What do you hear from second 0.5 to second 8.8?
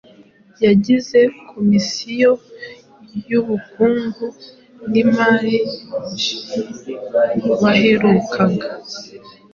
bagize komisiyo y’ubukungu n’imari baherukaga